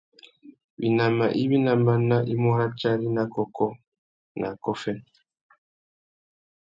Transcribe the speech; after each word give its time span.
Winama 0.79 1.25
iwí 1.41 1.57
ná 1.65 1.73
máná 1.85 2.17
i 2.33 2.35
mú 2.41 2.49
ratiari 2.59 3.07
nà 3.15 3.23
kôkô 3.33 3.67
nà 4.39 4.47
akôffê. 4.55 4.93